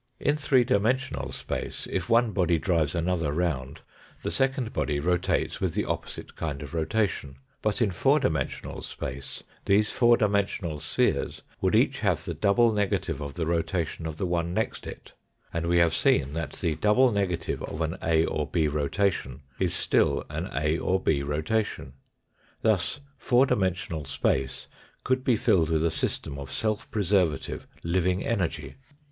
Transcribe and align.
In 0.19 0.35
three 0.35 0.63
dimensional 0.63 1.31
space, 1.31 1.87
if 1.91 2.09
one 2.09 2.31
body 2.31 2.57
drives 2.57 2.95
another 2.95 3.31
round 3.31 3.81
the 4.23 4.31
second 4.31 4.73
body 4.73 4.99
rotates 4.99 5.61
with 5.61 5.75
the 5.75 5.85
opposite 5.85 6.35
kind 6.35 6.63
of 6.63 6.73
rotation; 6.73 7.35
but 7.61 7.83
in 7.83 7.91
four 7.91 8.19
dimensional 8.19 8.81
space 8.81 9.43
these 9.65 9.91
four 9.91 10.17
dimensional 10.17 10.79
spheres 10.79 11.43
would 11.61 11.75
each 11.75 11.99
have 11.99 12.25
the 12.25 12.33
double 12.33 12.73
negative 12.73 13.21
of 13.21 13.35
the 13.35 13.45
rotation 13.45 14.07
of 14.07 14.17
the 14.17 14.25
one 14.25 14.55
next 14.55 14.87
it, 14.87 15.11
and 15.53 15.67
we 15.67 15.77
have 15.77 15.93
seen 15.93 16.33
that 16.33 16.53
the 16.53 16.73
double 16.77 17.11
negative 17.11 17.61
of 17.61 17.79
an 17.81 17.95
A 18.01 18.25
or 18.25 18.47
B 18.47 18.67
rotation 18.67 19.41
is 19.59 19.71
still 19.71 20.25
an 20.31 20.49
A 20.51 20.79
or 20.79 20.99
B 20.99 21.21
rotation. 21.21 21.93
Thus 22.63 23.01
fpur 23.21 23.45
dimensional 23.45 24.05
space 24.05 24.65
could 25.03 25.23
be 25.23 25.35
filled 25.35 25.69
with 25.69 25.85
a 25.85 25.91
system 25.91 26.39
of 26.39 26.49
self 26.51 26.89
preservative 26.89 27.67
living 27.83 28.25
energy. 28.25 28.73